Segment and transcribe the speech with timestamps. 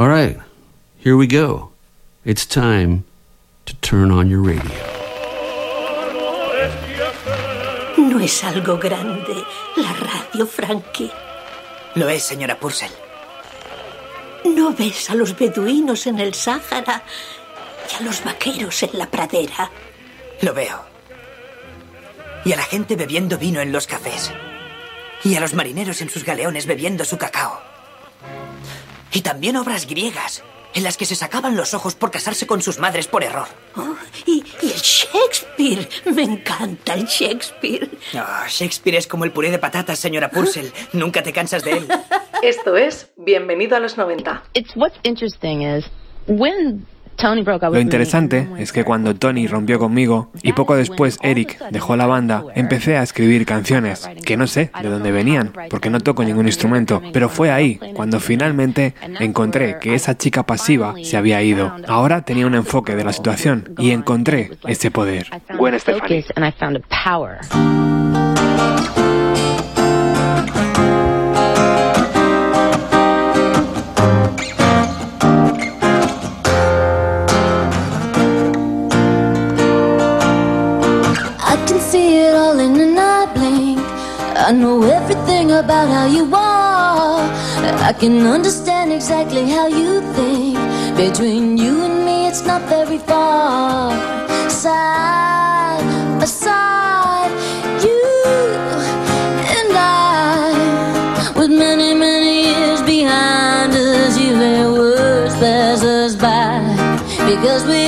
[0.00, 0.38] All right,
[0.96, 1.72] here we go.
[2.24, 3.04] It's time
[3.66, 4.72] to turn on your radio.
[7.98, 9.44] No es algo grande
[9.76, 11.10] la radio, Frankie.
[11.96, 12.90] Lo es, señora Purcell.
[14.46, 17.02] ¿No ves a los beduinos en el Sáhara
[17.90, 19.70] y a los vaqueros en la pradera?
[20.40, 20.82] Lo veo.
[22.46, 24.32] Y a la gente bebiendo vino en los cafés.
[25.24, 27.69] Y a los marineros en sus galeones bebiendo su cacao.
[29.12, 32.78] Y también obras griegas, en las que se sacaban los ojos por casarse con sus
[32.78, 33.48] madres por error.
[33.76, 35.88] Oh, y, y, el Shakespeare.
[36.14, 37.88] Me encanta el Shakespeare.
[38.14, 40.70] Oh, Shakespeare es como el puré de patatas, señora Purcell.
[40.92, 41.88] Nunca te cansas de él.
[42.42, 44.44] Esto es Bienvenido a los 90.
[44.54, 45.84] It's what's interesting is
[46.26, 46.86] when
[47.70, 52.44] Lo interesante es que cuando Tony rompió conmigo y poco después Eric dejó la banda,
[52.54, 57.02] empecé a escribir canciones, que no sé de dónde venían, porque no toco ningún instrumento,
[57.12, 61.72] pero fue ahí cuando finalmente encontré que esa chica pasiva se había ido.
[61.86, 65.26] Ahora tenía un enfoque de la situación y encontré ese poder.
[65.58, 66.24] Gwen Stefani.
[84.50, 87.22] I know everything about how you are.
[87.88, 90.58] I can understand exactly how you think.
[90.96, 93.92] Between you and me, it's not very far.
[94.50, 95.84] Side
[96.18, 97.30] by side,
[97.84, 98.02] you
[99.58, 106.58] and I, with many, many years behind us, let words pass us by
[107.24, 107.79] because we.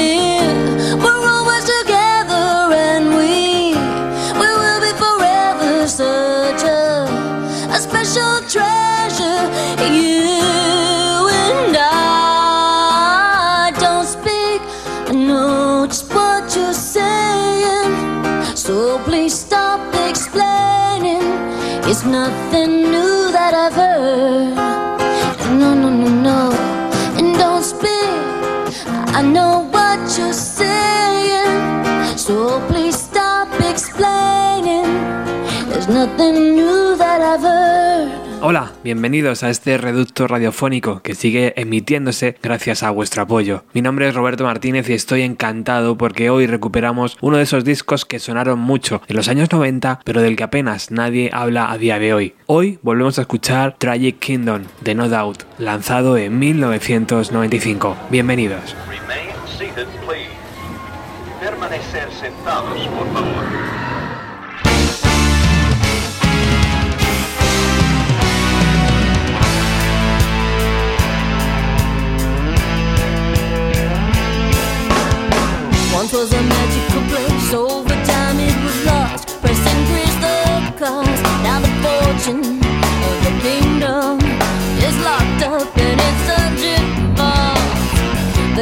[38.85, 43.65] Bienvenidos a este reducto radiofónico que sigue emitiéndose gracias a vuestro apoyo.
[43.73, 48.05] Mi nombre es Roberto Martínez y estoy encantado porque hoy recuperamos uno de esos discos
[48.05, 51.98] que sonaron mucho en los años 90, pero del que apenas nadie habla a día
[51.98, 52.35] de hoy.
[52.47, 57.97] Hoy volvemos a escuchar Tragic Kingdom de No Doubt, lanzado en 1995.
[58.11, 58.77] Bienvenidos.
[61.41, 63.52] Permanecer sentados, por favor.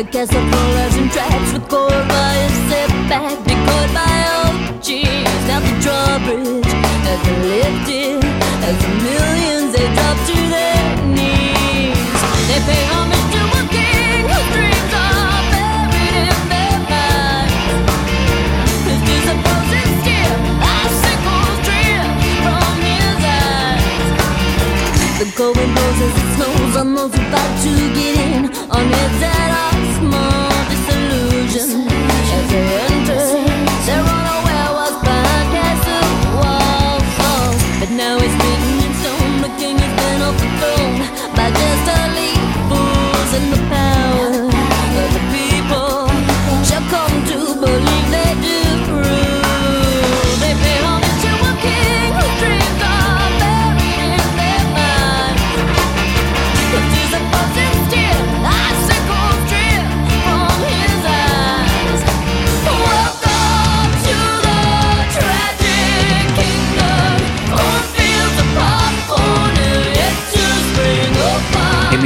[0.00, 5.44] The castle floors and tracks record by a setback, decoded by old cheese.
[5.44, 6.72] Now the drawbridge
[7.04, 8.24] has been lifted
[8.64, 12.00] as the millions they drop to their knees.
[12.48, 13.28] They pay homage.
[13.28, 17.52] to a king whose dreams are buried in their mind.
[18.88, 20.32] His disappointing skin,
[20.80, 22.08] icicles drip
[22.40, 23.84] from his eyes.
[25.20, 27.99] The going blows as it snows on those about to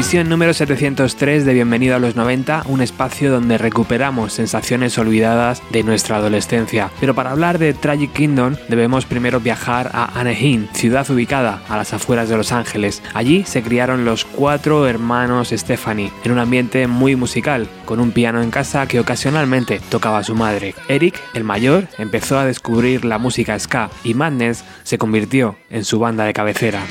[0.04, 5.82] Emisión número 703 de Bienvenido a los 90, un espacio donde recuperamos sensaciones olvidadas de
[5.82, 6.90] nuestra adolescencia.
[7.00, 11.94] Pero para hablar de Tragic Kingdom debemos primero viajar a Anaheim, ciudad ubicada a las
[11.94, 13.02] afueras de Los Ángeles.
[13.14, 18.42] Allí se criaron los cuatro hermanos Stephanie, en un ambiente muy musical, con un piano
[18.42, 20.74] en casa que ocasionalmente tocaba su madre.
[20.86, 25.98] Eric, el mayor, empezó a descubrir la música ska y Madness se convirtió en su
[25.98, 26.82] banda de cabecera.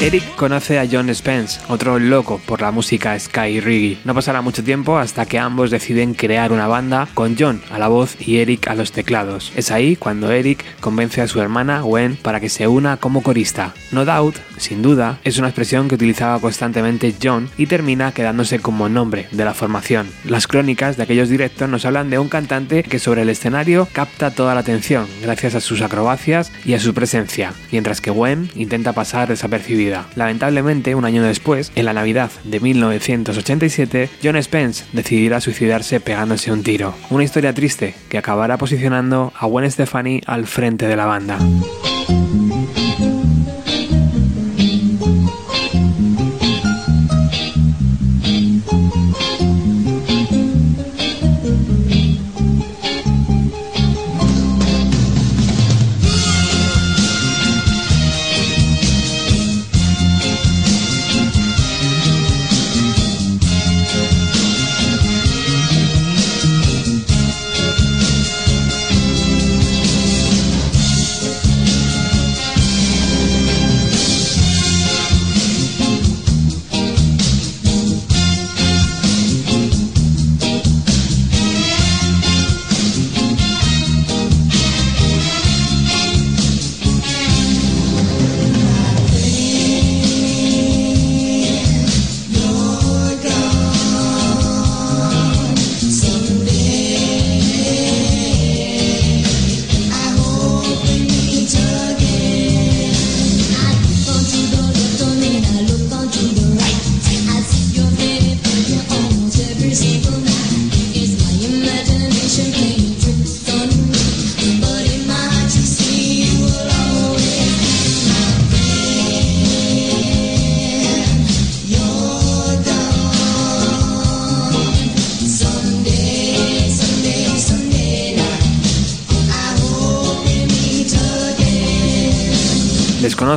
[0.00, 3.98] Eric conoce a John Spence, otro loco por la música sky reggae.
[4.04, 7.88] No pasará mucho tiempo hasta que ambos deciden crear una banda con John a la
[7.88, 9.52] voz y Eric a los teclados.
[9.56, 13.74] Es ahí cuando Eric convence a su hermana Gwen para que se una como corista.
[13.90, 18.88] No Doubt, sin duda, es una expresión que utilizaba constantemente John y termina quedándose como
[18.88, 20.08] nombre de la formación.
[20.24, 24.30] Las crónicas de aquellos directos nos hablan de un cantante que sobre el escenario capta
[24.30, 28.92] toda la atención gracias a sus acrobacias y a su presencia, mientras que Gwen intenta
[28.92, 30.06] pasar desapercibida.
[30.14, 36.62] Lamentablemente, un año después, en la Navidad de 1987, John Spence decidirá suicidarse pegándose un
[36.62, 36.94] tiro.
[37.10, 41.38] Una historia triste que acabará posicionando a Gwen Stefani al frente de la banda.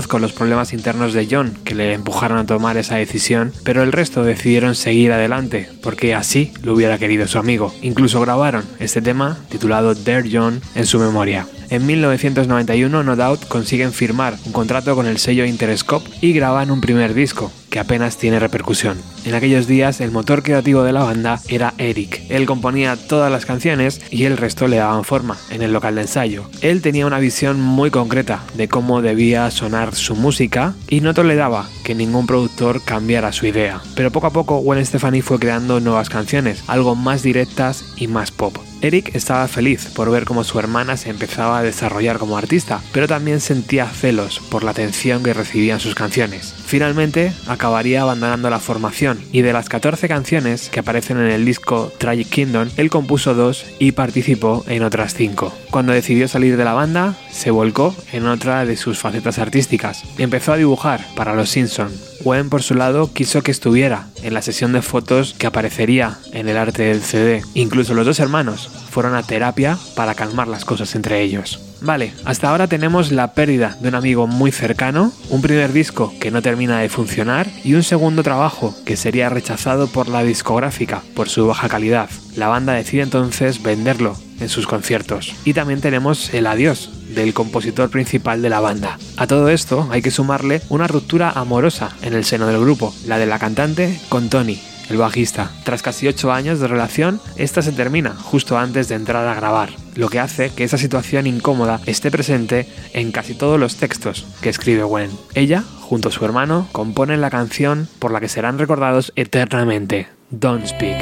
[0.01, 3.91] Desconozco los problemas internos de John que le empujaron a tomar esa decisión, pero el
[3.91, 7.71] resto decidieron seguir adelante, porque así lo hubiera querido su amigo.
[7.83, 11.45] Incluso grabaron este tema, titulado Dare John, en su memoria.
[11.71, 16.81] En 1991, No Doubt consiguen firmar un contrato con el sello Interscope y graban un
[16.81, 18.97] primer disco, que apenas tiene repercusión.
[19.23, 22.23] En aquellos días el motor creativo de la banda era Eric.
[22.27, 26.01] Él componía todas las canciones y el resto le daban forma en el local de
[26.01, 26.43] ensayo.
[26.59, 31.69] Él tenía una visión muy concreta de cómo debía sonar su música y no toleraba
[31.85, 33.79] que ningún productor cambiara su idea.
[33.95, 38.29] Pero poco a poco Gwen Stefani fue creando nuevas canciones, algo más directas y más
[38.31, 38.57] pop.
[38.81, 43.07] Eric estaba feliz por ver cómo su hermana se empezaba a desarrollar como artista, pero
[43.07, 46.53] también sentía celos por la atención que recibían sus canciones.
[46.65, 51.91] Finalmente, acabaría abandonando la formación y de las 14 canciones que aparecen en el disco
[51.97, 55.53] Tragic Kingdom, él compuso dos y participó en otras cinco.
[55.69, 60.03] Cuando decidió salir de la banda, se volcó en otra de sus facetas artísticas.
[60.17, 61.91] Empezó a dibujar para Los Simpson.
[62.23, 66.49] Gwen, por su lado, quiso que estuviera en la sesión de fotos que aparecería en
[66.49, 67.41] el arte del CD.
[67.55, 71.59] Incluso los dos hermanos fueron a terapia para calmar las cosas entre ellos.
[71.81, 76.29] Vale, hasta ahora tenemos la pérdida de un amigo muy cercano, un primer disco que
[76.29, 81.27] no termina de funcionar y un segundo trabajo que sería rechazado por la discográfica por
[81.27, 82.09] su baja calidad.
[82.35, 85.33] La banda decide entonces venderlo en sus conciertos.
[85.43, 88.99] Y también tenemos el adiós del compositor principal de la banda.
[89.17, 93.17] A todo esto hay que sumarle una ruptura amorosa en el seno del grupo, la
[93.17, 94.59] de la cantante con Tony,
[94.91, 95.51] el bajista.
[95.63, 99.69] Tras casi 8 años de relación, esta se termina justo antes de entrar a grabar,
[99.95, 104.49] lo que hace que esa situación incómoda esté presente en casi todos los textos que
[104.49, 105.09] escribe Gwen.
[105.33, 110.65] Ella, junto a su hermano, componen la canción por la que serán recordados eternamente, Don't
[110.67, 110.97] Speak.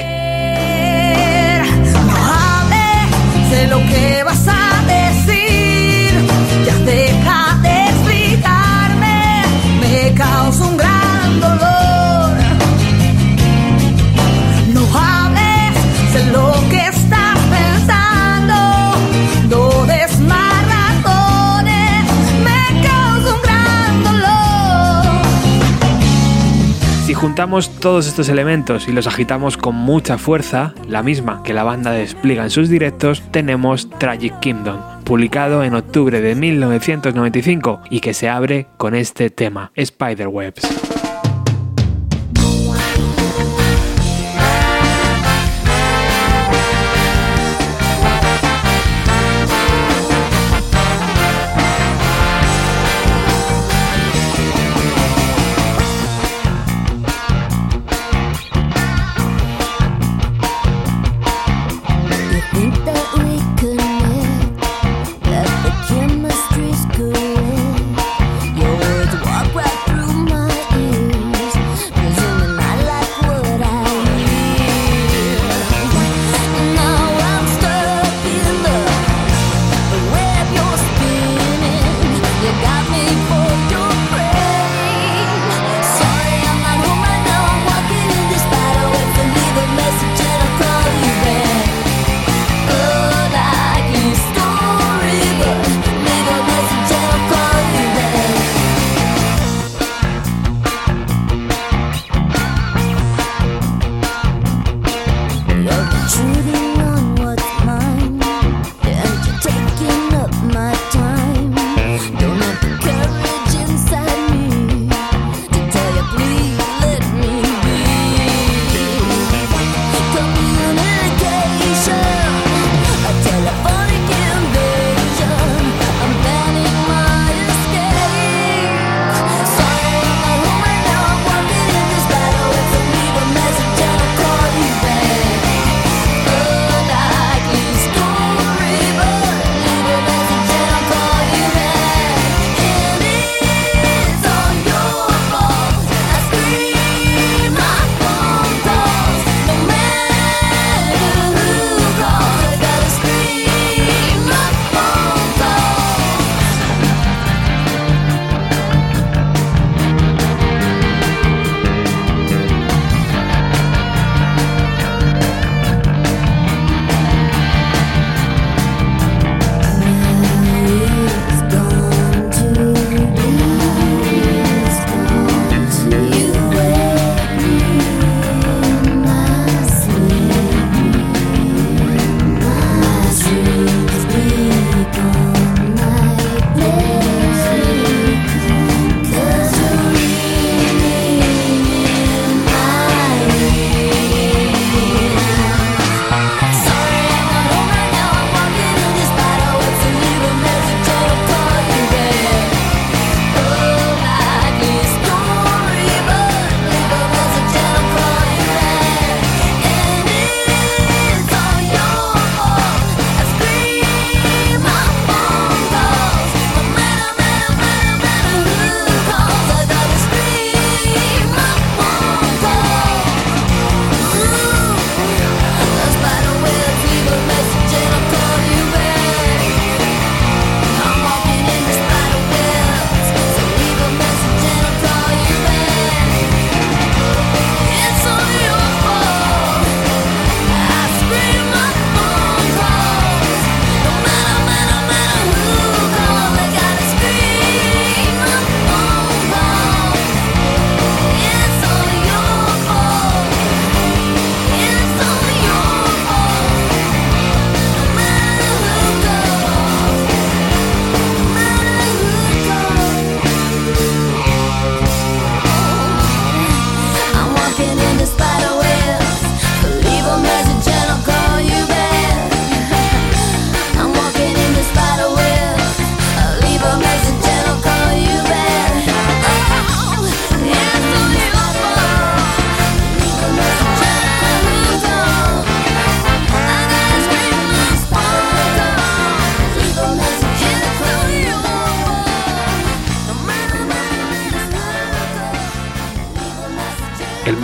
[27.06, 31.64] Si juntamos todos estos elementos y los agitamos con mucha fuerza, la misma que la
[31.64, 38.14] banda despliega en sus directos, tenemos Tragic Kingdom, publicado en octubre de 1995 y que
[38.14, 40.89] se abre con este tema, Spiderwebs.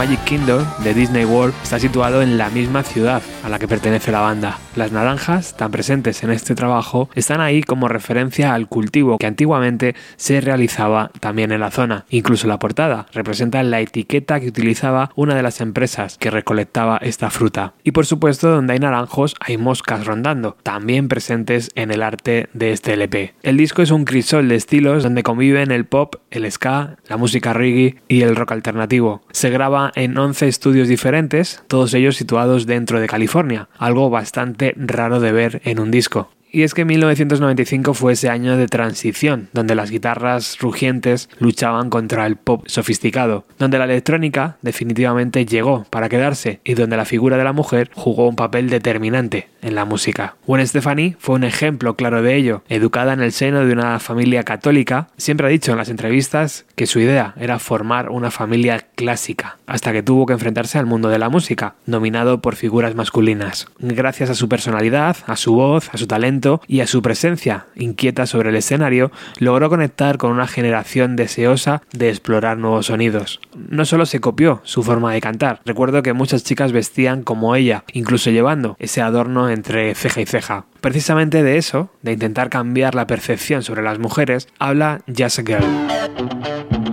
[0.05, 4.11] El Magic De Disney World está situado en la misma ciudad a la que pertenece
[4.11, 4.59] la banda.
[4.75, 9.95] Las naranjas, tan presentes en este trabajo, están ahí como referencia al cultivo que antiguamente
[10.17, 12.03] se realizaba también en la zona.
[12.09, 17.29] Incluso la portada representa la etiqueta que utilizaba una de las empresas que recolectaba esta
[17.29, 17.73] fruta.
[17.85, 22.73] Y por supuesto, donde hay naranjos hay moscas rondando, también presentes en el arte de
[22.73, 23.35] este LP.
[23.41, 27.53] El disco es un crisol de estilos donde conviven el pop, el ska, la música
[27.53, 29.21] reggae y el rock alternativo.
[29.31, 35.19] Se graba en 11 estudios diferentes, todos ellos situados dentro de California, algo bastante raro
[35.19, 36.31] de ver en un disco.
[36.51, 42.25] Y es que 1995 fue ese año de transición, donde las guitarras rugientes luchaban contra
[42.25, 47.43] el pop sofisticado, donde la electrónica definitivamente llegó para quedarse y donde la figura de
[47.43, 50.35] la mujer jugó un papel determinante en la música.
[50.47, 52.63] Gwen Stefani fue un ejemplo claro de ello.
[52.69, 56.87] Educada en el seno de una familia católica, siempre ha dicho en las entrevistas que
[56.87, 61.19] su idea era formar una familia clásica, hasta que tuvo que enfrentarse al mundo de
[61.19, 63.67] la música, dominado por figuras masculinas.
[63.79, 68.25] Gracias a su personalidad, a su voz, a su talento, y a su presencia inquieta
[68.25, 73.39] sobre el escenario, logró conectar con una generación deseosa de explorar nuevos sonidos.
[73.55, 77.83] No solo se copió su forma de cantar, recuerdo que muchas chicas vestían como ella,
[77.93, 80.65] incluso llevando ese adorno entre ceja y ceja.
[80.81, 86.84] Precisamente de eso, de intentar cambiar la percepción sobre las mujeres, habla a Girl.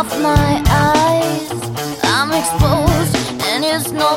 [0.00, 1.50] Off my eyes.
[2.04, 3.14] I'm exposed,
[3.50, 4.16] and it's no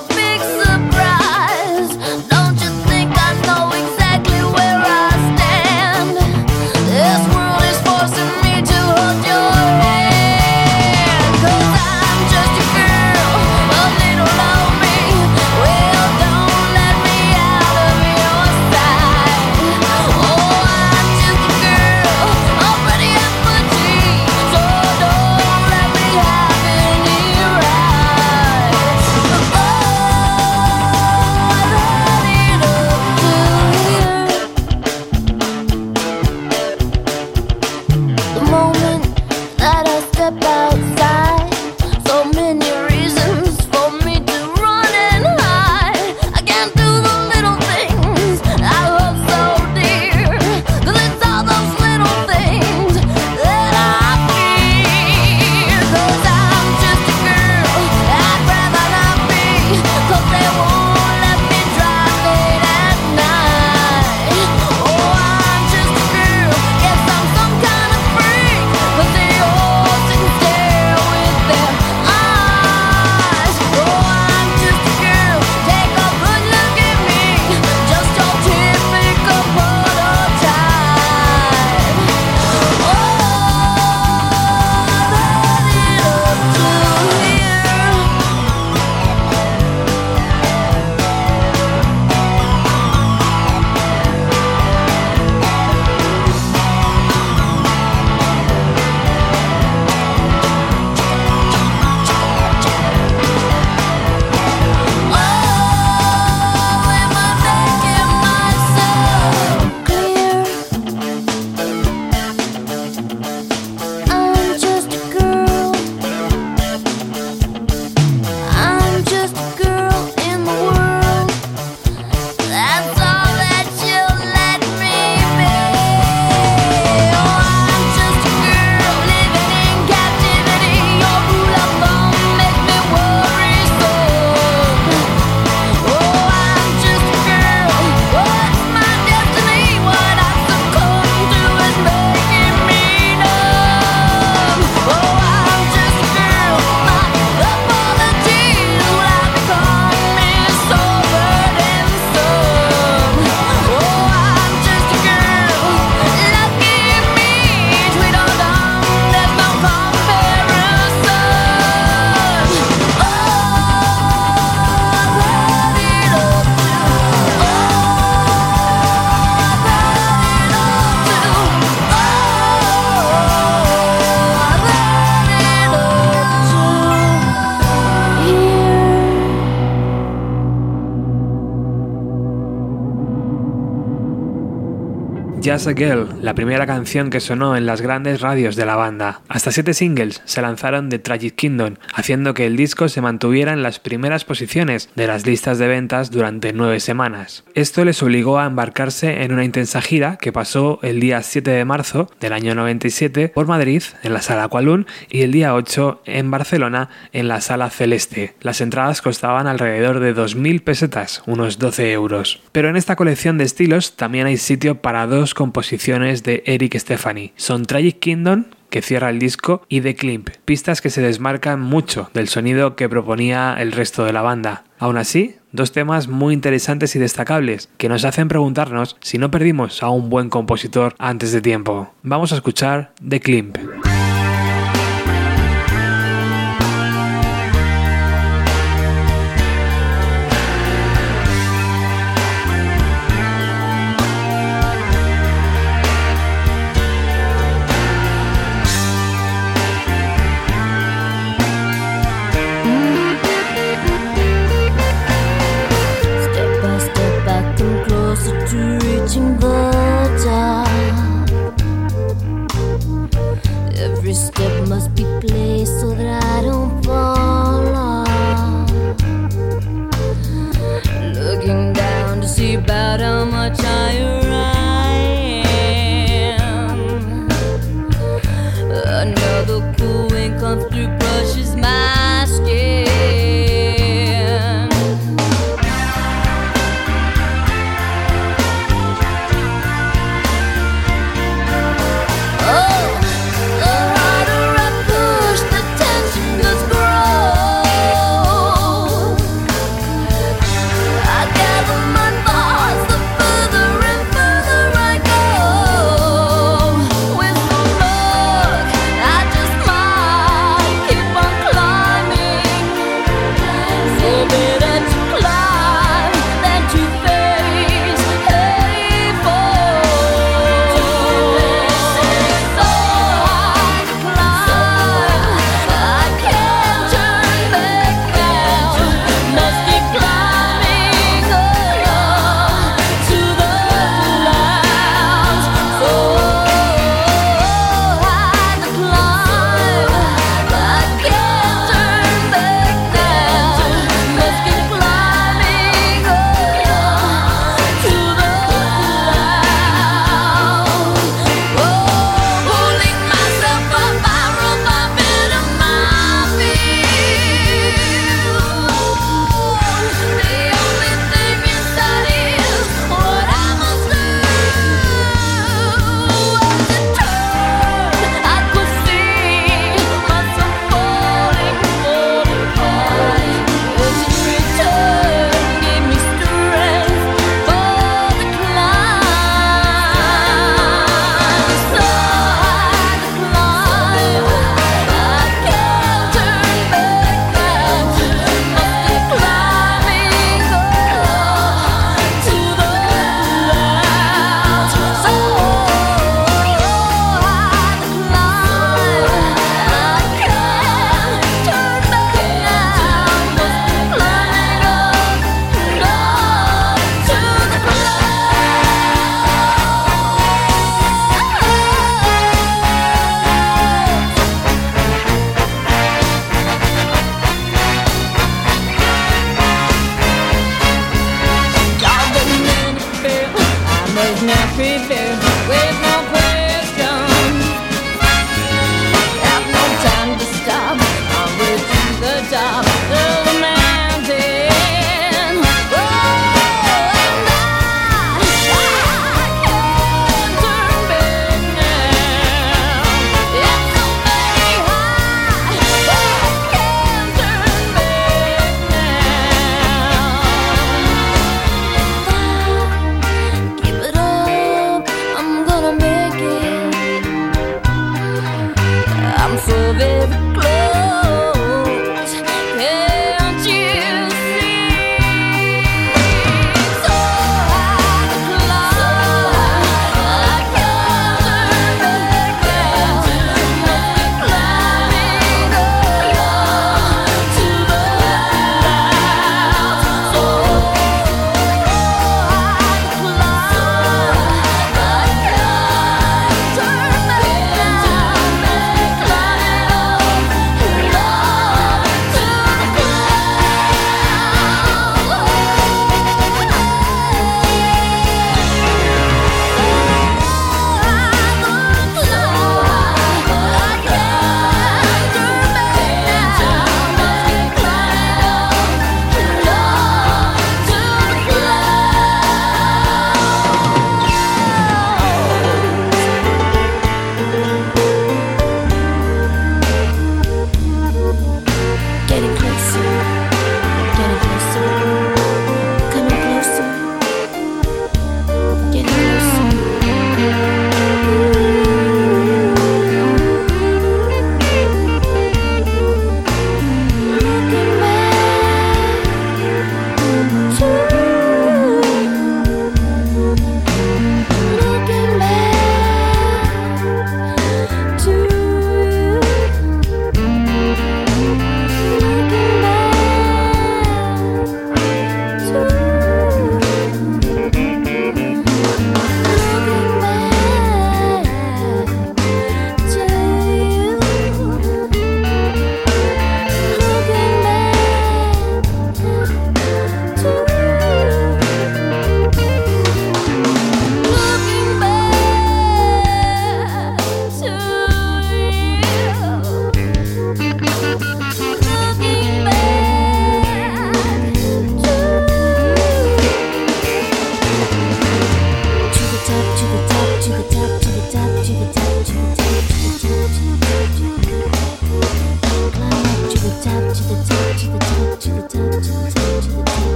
[185.43, 189.19] Just a Girl, la primera canción que sonó en las grandes radios de la banda.
[189.27, 193.61] Hasta siete singles se lanzaron de Tragic Kingdom, haciendo que el disco se mantuviera en
[193.61, 197.43] las primeras posiciones de las listas de ventas durante nueve semanas.
[197.55, 201.65] Esto les obligó a embarcarse en una intensa gira que pasó el día 7 de
[201.65, 206.31] marzo del año 97 por Madrid en la sala Qualun y el día 8 en
[206.31, 208.33] Barcelona en la sala Celeste.
[208.39, 212.41] Las entradas costaban alrededor de 2.000 pesetas, unos 12 euros.
[212.53, 217.33] Pero en esta colección de estilos también hay sitio para dos composiciones de Eric Stephanie.
[217.35, 222.09] Son Tragic Kingdom, que cierra el disco, y The Climp, pistas que se desmarcan mucho
[222.13, 224.63] del sonido que proponía el resto de la banda.
[224.79, 229.83] Aún así, dos temas muy interesantes y destacables que nos hacen preguntarnos si no perdimos
[229.83, 231.93] a un buen compositor antes de tiempo.
[232.01, 233.57] Vamos a escuchar The Climp.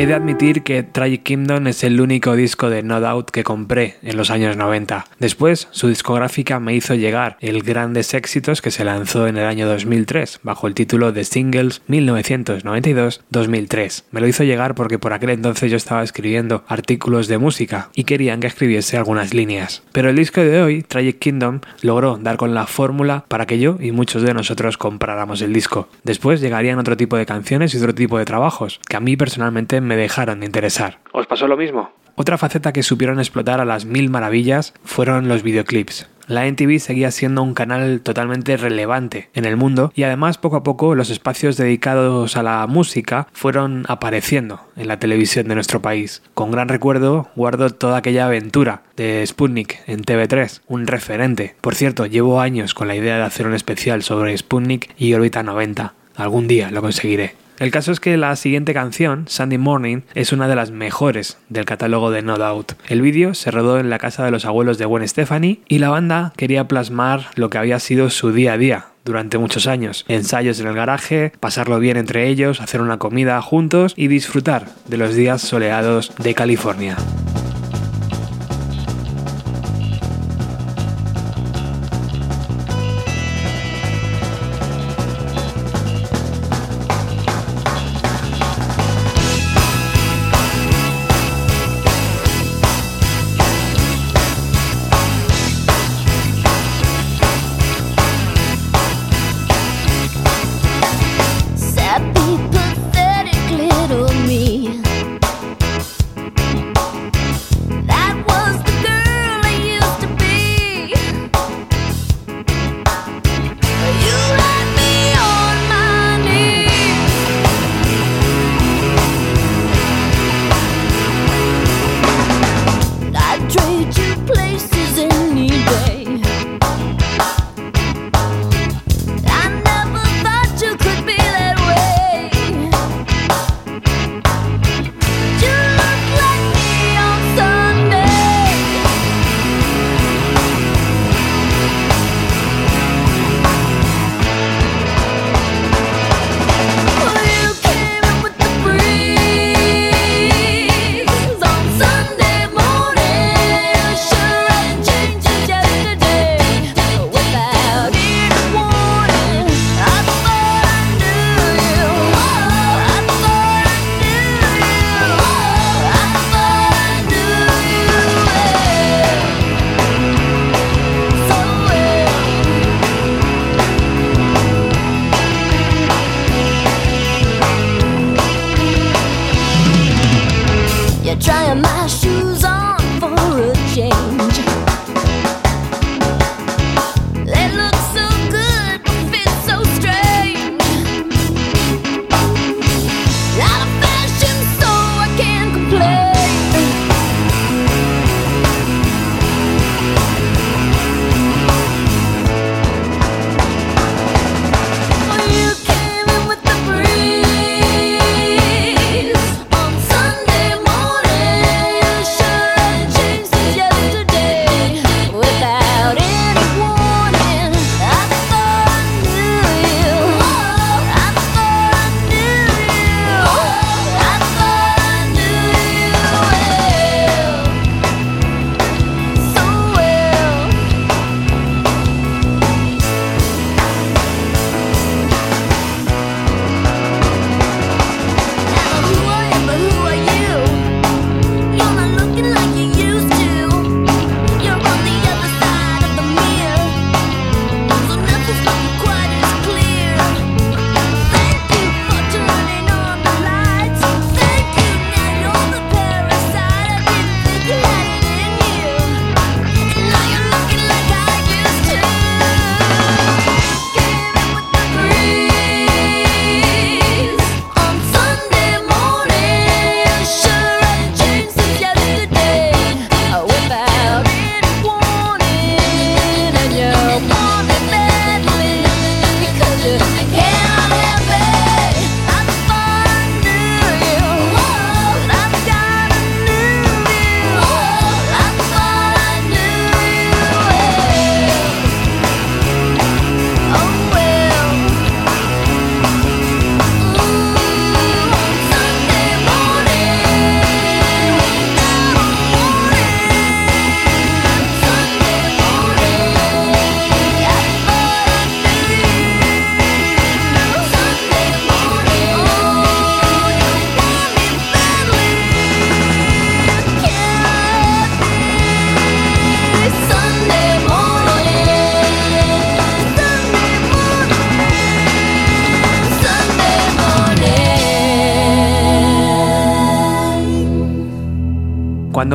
[0.00, 3.96] He de admitir que Tragic Kingdom es el único disco de No Doubt que compré
[4.02, 5.04] en los años 90.
[5.18, 9.68] Después, su discográfica me hizo llegar el Grandes Éxitos que se lanzó en el año
[9.68, 14.04] 2003 bajo el título de Singles 1992-2003.
[14.10, 18.04] Me lo hizo llegar porque por aquel entonces yo estaba escribiendo artículos de música y
[18.04, 19.82] querían que escribiese algunas líneas.
[19.92, 23.76] Pero el disco de hoy, Tragic Kingdom, logró dar con la fórmula para que yo
[23.78, 25.90] y muchos de nosotros compráramos el disco.
[26.04, 29.78] Después llegarían otro tipo de canciones y otro tipo de trabajos que a mí personalmente
[29.89, 30.98] me dejaron de interesar.
[31.12, 31.90] ¿Os pasó lo mismo?
[32.16, 36.06] Otra faceta que supieron explotar a las mil maravillas fueron los videoclips.
[36.26, 40.62] La NTV seguía siendo un canal totalmente relevante en el mundo y además poco a
[40.62, 46.22] poco los espacios dedicados a la música fueron apareciendo en la televisión de nuestro país.
[46.34, 51.56] Con gran recuerdo guardo toda aquella aventura de Sputnik en TV3, un referente.
[51.60, 55.42] Por cierto, llevo años con la idea de hacer un especial sobre Sputnik y Orbita
[55.42, 55.94] 90.
[56.14, 57.34] Algún día lo conseguiré.
[57.60, 61.66] El caso es que la siguiente canción, Sunday Morning, es una de las mejores del
[61.66, 62.72] catálogo de No Doubt.
[62.88, 65.90] El vídeo se rodó en la casa de los abuelos de Gwen Stefani y la
[65.90, 70.06] banda quería plasmar lo que había sido su día a día durante muchos años.
[70.08, 74.96] Ensayos en el garaje, pasarlo bien entre ellos, hacer una comida juntos y disfrutar de
[74.96, 76.96] los días soleados de California.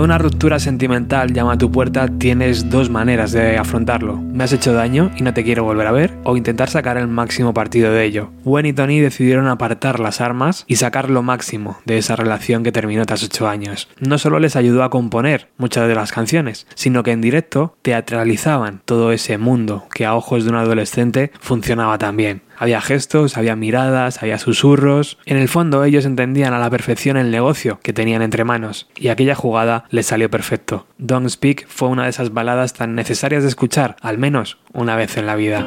[0.06, 4.18] una ruptura sentimental llama a tu puerta, tienes dos maneras de afrontarlo.
[4.18, 7.08] Me has hecho daño y no te quiero volver a ver, o intentar sacar el
[7.08, 8.30] máximo partido de ello.
[8.44, 12.72] Gwen y Tony decidieron apartar las armas y sacar lo máximo de esa relación que
[12.72, 13.90] terminó tras 8 años.
[14.00, 18.82] No solo les ayudó a componer muchas de las canciones, sino que en directo teatralizaban
[18.86, 22.45] todo ese mundo que a ojos de un adolescente funcionaba tan bien.
[22.58, 25.18] Había gestos, había miradas, había susurros.
[25.26, 29.10] En el fondo ellos entendían a la perfección el negocio que tenían entre manos, y
[29.10, 30.88] aquella jugada les salió perfecto.
[30.98, 35.18] Don't Speak fue una de esas baladas tan necesarias de escuchar, al menos una vez
[35.18, 35.66] en la vida.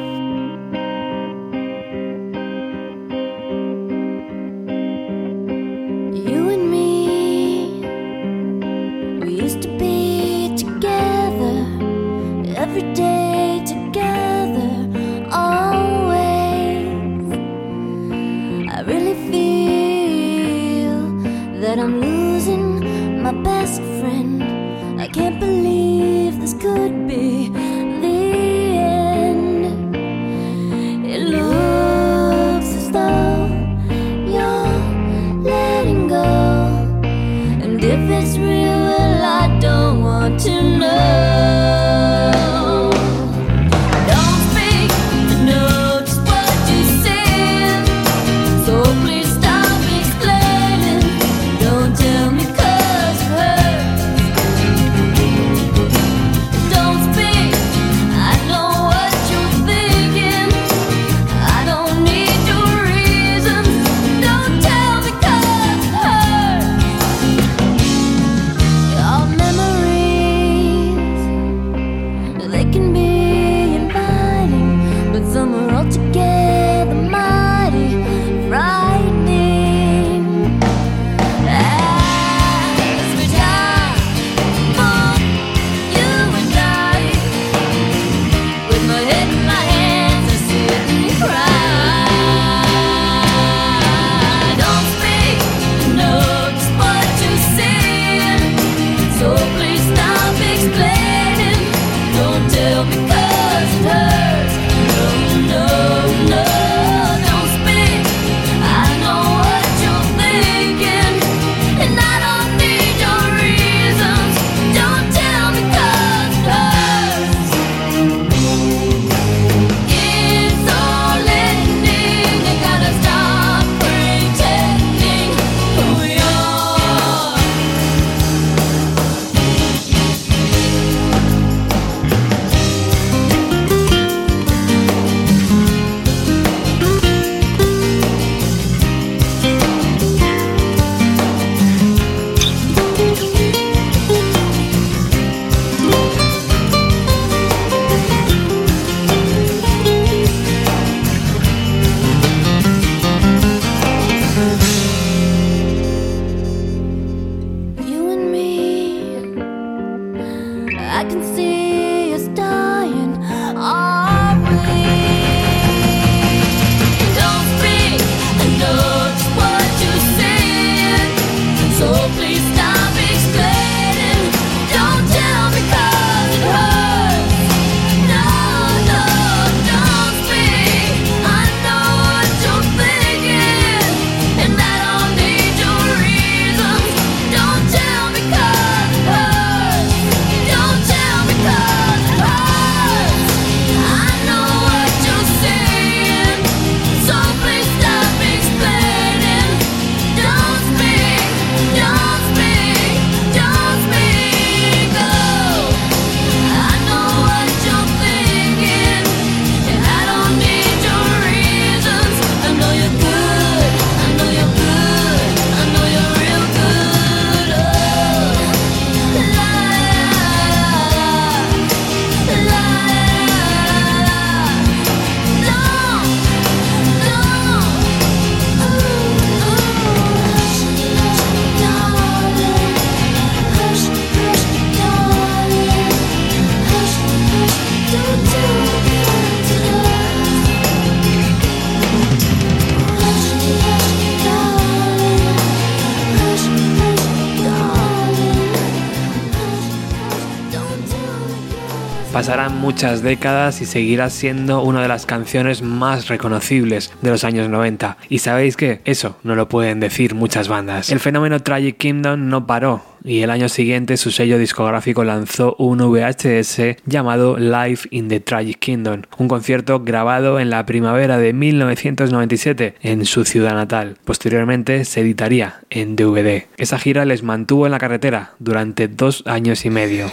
[252.19, 257.47] Pasarán muchas décadas y seguirá siendo una de las canciones más reconocibles de los años
[257.47, 257.95] 90.
[258.09, 260.91] Y sabéis que eso no lo pueden decir muchas bandas.
[260.91, 265.77] El fenómeno Tragic Kingdom no paró y el año siguiente su sello discográfico lanzó un
[265.77, 272.75] VHS llamado Live in the Tragic Kingdom, un concierto grabado en la primavera de 1997
[272.81, 273.95] en su ciudad natal.
[274.03, 276.47] Posteriormente se editaría en DVD.
[276.57, 280.07] Esa gira les mantuvo en la carretera durante dos años y medio.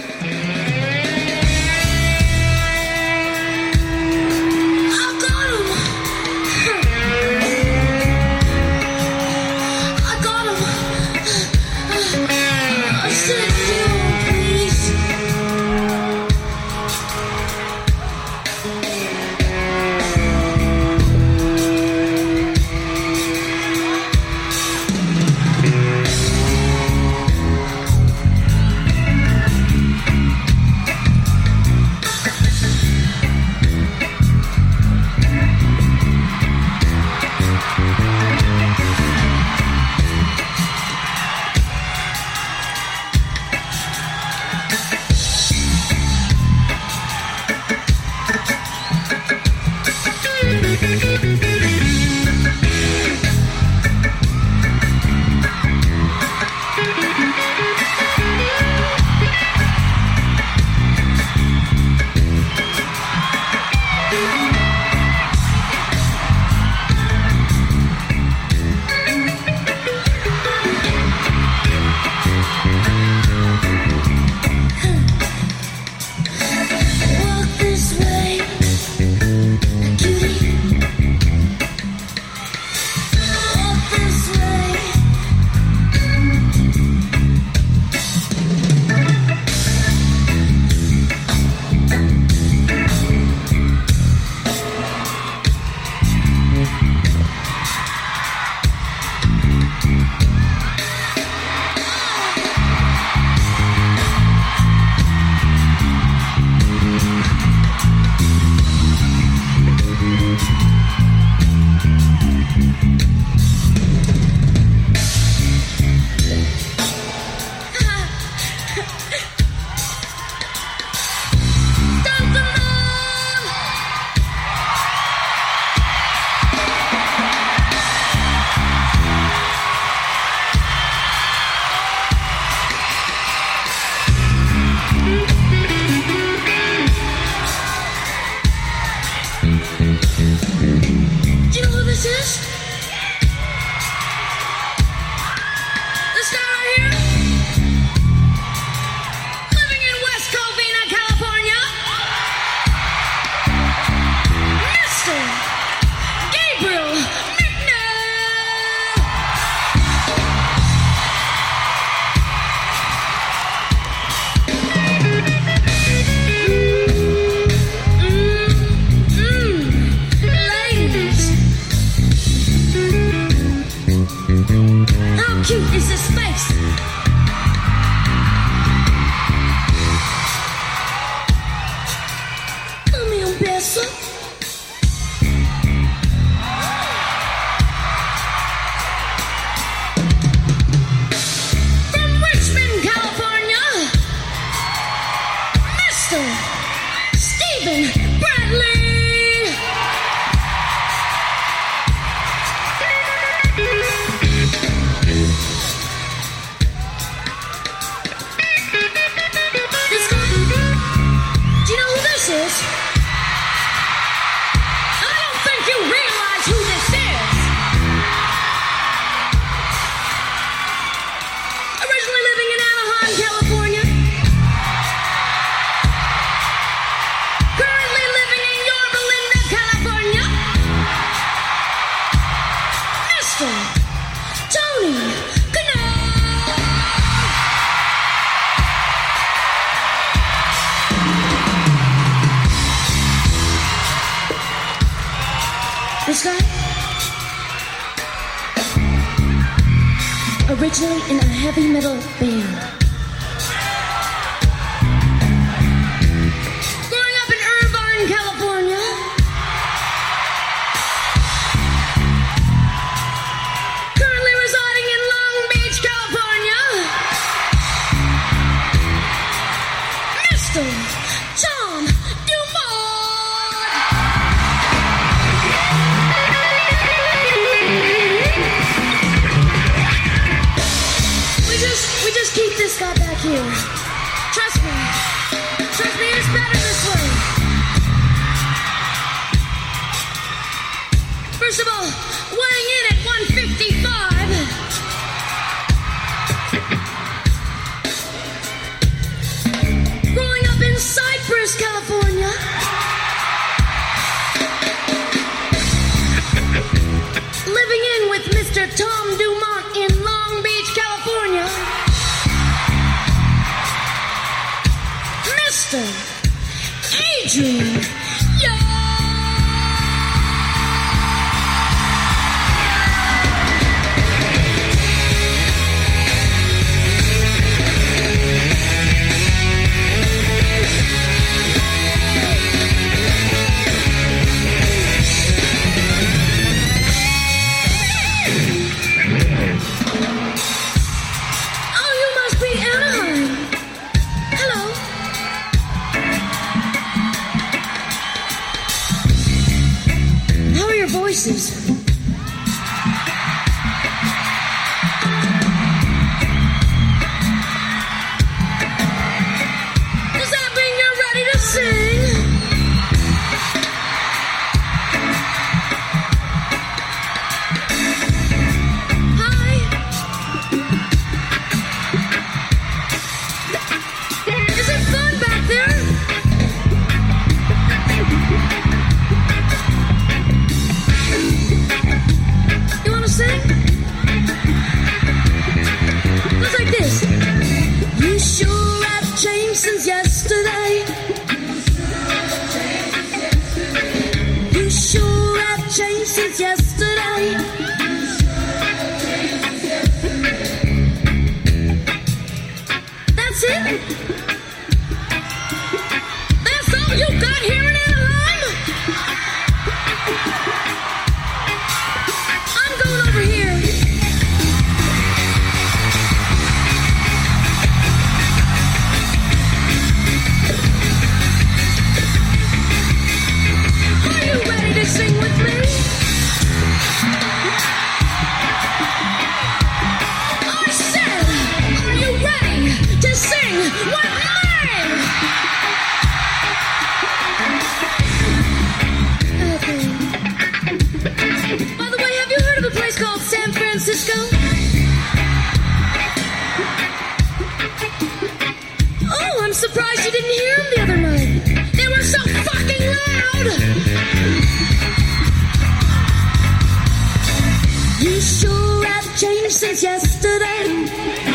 [460.07, 461.26] Yesterday.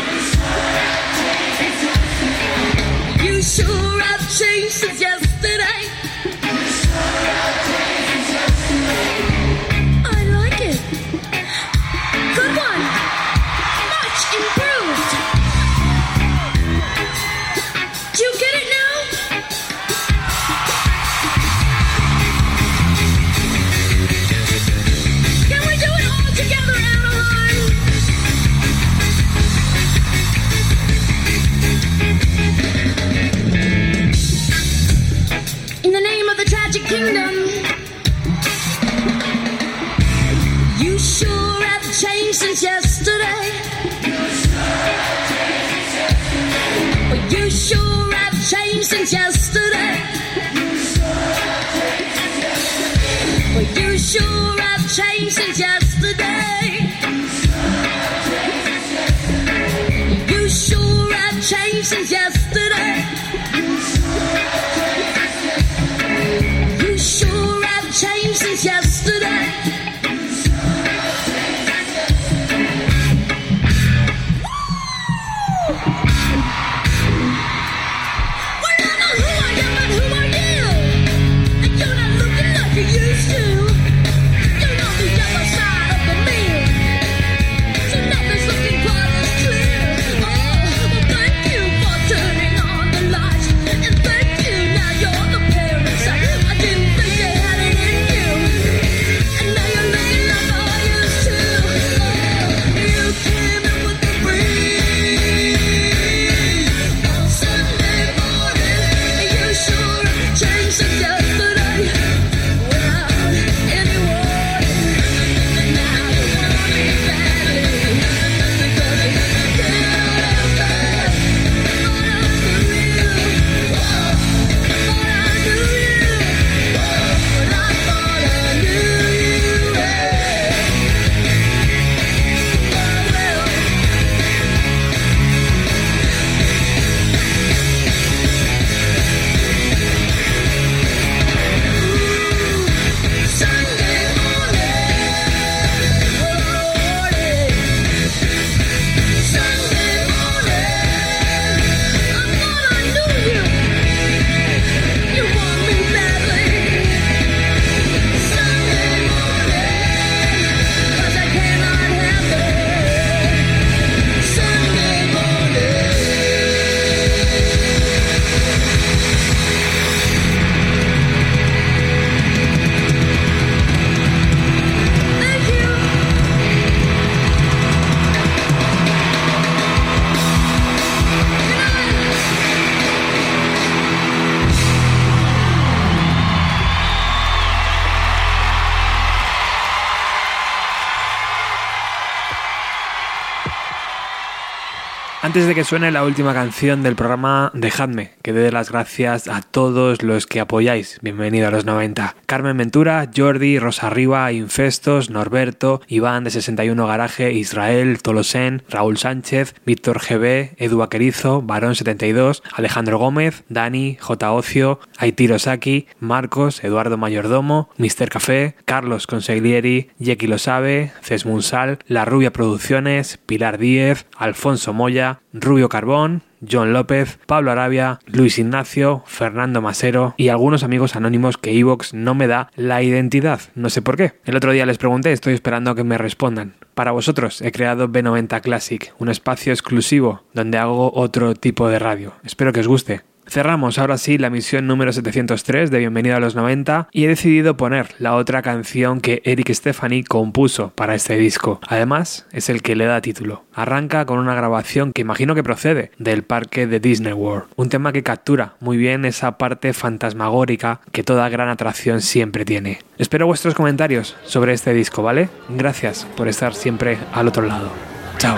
[195.32, 199.42] Antes de que suene la última canción del programa, dejadme que dé las gracias a
[199.42, 200.98] todos los que apoyáis.
[201.02, 202.14] Bienvenido a los 90.
[202.26, 209.54] Carmen Ventura, Jordi, Rosa Riva, Infestos, Norberto, Iván de 61 Garaje, Israel, Tolosen, Raúl Sánchez,
[209.66, 214.32] Víctor GB, Edu Aquerizo, Barón 72, Alejandro Gómez, Dani, J.
[214.32, 218.08] Ocio, Aitiro Saki, Marcos, Eduardo Mayordomo, Mr.
[218.08, 225.20] Café, Carlos Consiglieri, Yeki Lo Sabe, Ces Munsal, La Rubia Producciones, Pilar Díez, Alfonso Moya,
[225.32, 231.56] Rubio Carbón, John López, Pablo Arabia, Luis Ignacio, Fernando Masero y algunos amigos anónimos que
[231.58, 234.14] Evox no me da la identidad, no sé por qué.
[234.24, 236.54] El otro día les pregunté, estoy esperando a que me respondan.
[236.74, 242.14] Para vosotros he creado B90 Classic, un espacio exclusivo donde hago otro tipo de radio.
[242.24, 243.02] Espero que os guste.
[243.26, 247.56] Cerramos ahora sí la misión número 703 de Bienvenido a los 90 y he decidido
[247.56, 251.60] poner la otra canción que Eric Stephanie compuso para este disco.
[251.66, 253.44] Además, es el que le da título.
[253.54, 257.44] Arranca con una grabación que imagino que procede del parque de Disney World.
[257.56, 262.80] Un tema que captura muy bien esa parte fantasmagórica que toda gran atracción siempre tiene.
[262.98, 265.28] Espero vuestros comentarios sobre este disco, ¿vale?
[265.48, 267.70] Gracias por estar siempre al otro lado.
[268.18, 268.36] Chao.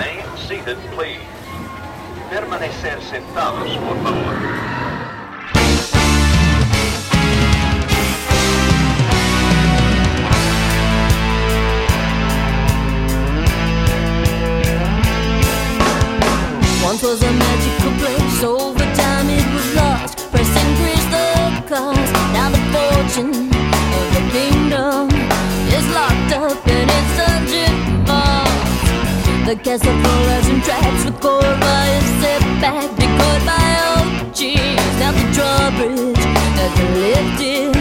[2.29, 4.54] Permanecer sentados, por favor.
[16.95, 20.31] Once was a magical place, over time it was lost.
[20.31, 21.27] Press increased the
[21.67, 22.13] cost.
[22.31, 23.51] Now the fortune
[23.99, 25.09] of the kingdom
[25.75, 28.47] is locked up in its dungeon vault.
[29.45, 34.95] The castle floors and tracks record by a setback, decored by old cheese.
[34.97, 36.23] Now the drawbridge
[36.55, 37.74] has been lifted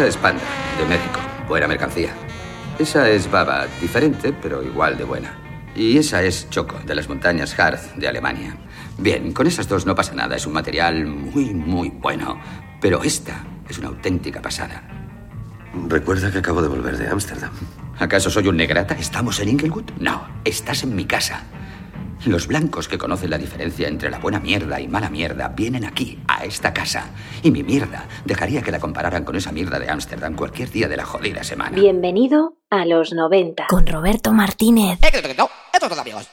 [0.00, 0.42] Esa es Panda,
[0.78, 1.20] de México.
[1.46, 2.08] Buena mercancía.
[2.78, 5.34] Esa es Baba, diferente, pero igual de buena.
[5.76, 8.56] Y esa es Choco, de las montañas Harz, de Alemania.
[8.96, 10.36] Bien, con esas dos no pasa nada.
[10.36, 12.40] Es un material muy, muy bueno.
[12.80, 14.82] Pero esta es una auténtica pasada.
[15.86, 17.52] Recuerda que acabo de volver de Ámsterdam.
[17.98, 18.94] ¿Acaso soy un negrata?
[18.94, 19.90] ¿Estamos en Inglewood?
[19.98, 21.42] No, estás en mi casa.
[22.26, 26.18] Los blancos que conocen la diferencia entre la buena mierda y mala mierda vienen aquí,
[26.28, 27.10] a esta casa.
[27.42, 30.98] Y mi mierda dejaría que la compararan con esa mierda de Ámsterdam cualquier día de
[30.98, 31.80] la jodida semana.
[31.80, 33.68] Bienvenido a los 90.
[33.68, 34.98] Con Roberto Martínez.
[35.98, 36.28] Amigos.